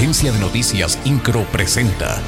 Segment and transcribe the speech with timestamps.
[0.00, 2.22] Agencia de Noticias Incro presenta.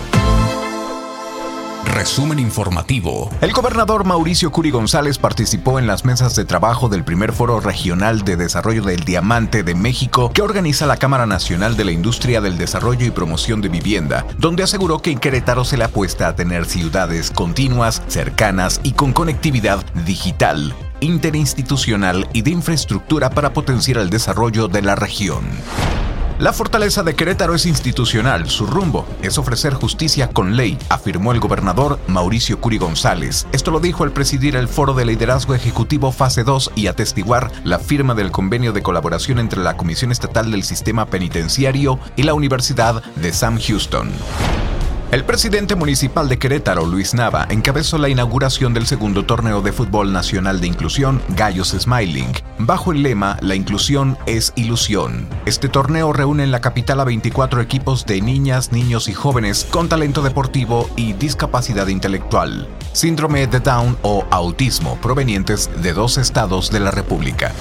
[1.87, 3.31] Resumen informativo.
[3.41, 8.24] El gobernador Mauricio Curi González participó en las mesas de trabajo del primer foro regional
[8.24, 12.58] de desarrollo del diamante de México que organiza la Cámara Nacional de la Industria del
[12.58, 16.66] Desarrollo y Promoción de Vivienda, donde aseguró que en Querétaro se le apuesta a tener
[16.66, 24.68] ciudades continuas, cercanas y con conectividad digital interinstitucional y de infraestructura para potenciar el desarrollo
[24.68, 25.43] de la región.
[26.43, 31.39] La fortaleza de Querétaro es institucional, su rumbo es ofrecer justicia con ley, afirmó el
[31.39, 33.46] gobernador Mauricio Curi González.
[33.52, 37.78] Esto lo dijo al presidir el Foro de Liderazgo Ejecutivo Fase 2 y atestiguar la
[37.78, 43.05] firma del convenio de colaboración entre la Comisión Estatal del Sistema Penitenciario y la Universidad
[43.14, 44.11] de Sam Houston.
[45.12, 50.10] El presidente municipal de Querétaro, Luis Nava, encabezó la inauguración del segundo torneo de fútbol
[50.10, 55.28] nacional de inclusión, Gallos Smiling, bajo el lema La inclusión es ilusión.
[55.44, 59.90] Este torneo reúne en la capital a 24 equipos de niñas, niños y jóvenes con
[59.90, 66.80] talento deportivo y discapacidad intelectual, síndrome de Down o autismo, provenientes de dos estados de
[66.80, 67.52] la República.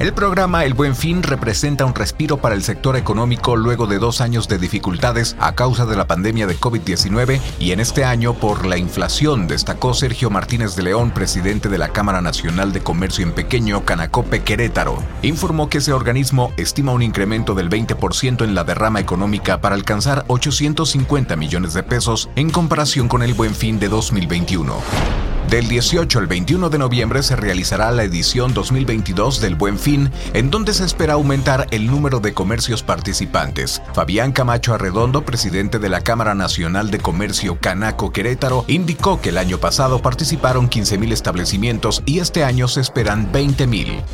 [0.00, 4.22] El programa El Buen Fin representa un respiro para el sector económico luego de dos
[4.22, 8.64] años de dificultades a causa de la pandemia de COVID-19 y en este año por
[8.64, 13.32] la inflación, destacó Sergio Martínez de León, presidente de la Cámara Nacional de Comercio en
[13.32, 15.02] Pequeño, Canacope, Querétaro.
[15.20, 20.24] Informó que ese organismo estima un incremento del 20% en la derrama económica para alcanzar
[20.28, 25.29] 850 millones de pesos en comparación con el Buen Fin de 2021.
[25.50, 30.48] Del 18 al 21 de noviembre se realizará la edición 2022 del Buen Fin, en
[30.48, 33.82] donde se espera aumentar el número de comercios participantes.
[33.92, 39.38] Fabián Camacho Arredondo, presidente de la Cámara Nacional de Comercio Canaco Querétaro, indicó que el
[39.38, 44.04] año pasado participaron 15.000 establecimientos y este año se esperan 20.000.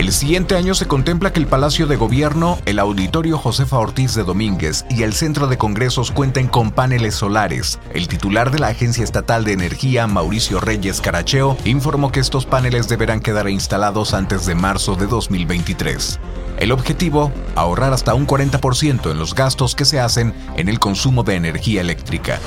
[0.00, 4.24] El siguiente año se contempla que el Palacio de Gobierno, el Auditorio Josefa Ortiz de
[4.24, 7.78] Domínguez y el Centro de Congresos cuenten con paneles solares.
[7.92, 12.88] El titular de la Agencia Estatal de Energía, Mauricio Reyes Caracheo, informó que estos paneles
[12.88, 16.18] deberán quedar instalados antes de marzo de 2023.
[16.56, 21.24] El objetivo, ahorrar hasta un 40% en los gastos que se hacen en el consumo
[21.24, 22.40] de energía eléctrica.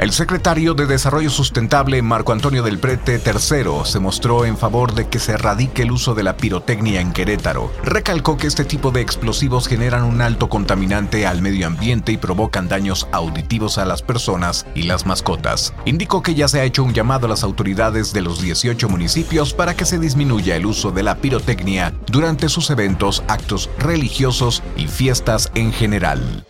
[0.00, 5.08] El secretario de Desarrollo Sustentable, Marco Antonio del Prete III, se mostró en favor de
[5.08, 7.70] que se erradique el uso de la pirotecnia en Querétaro.
[7.84, 12.66] Recalcó que este tipo de explosivos generan un alto contaminante al medio ambiente y provocan
[12.66, 15.74] daños auditivos a las personas y las mascotas.
[15.84, 19.52] Indicó que ya se ha hecho un llamado a las autoridades de los 18 municipios
[19.52, 24.86] para que se disminuya el uso de la pirotecnia durante sus eventos, actos religiosos y
[24.86, 26.46] fiestas en general.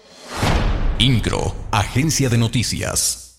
[1.00, 3.29] INCRO, Agencia de Noticias.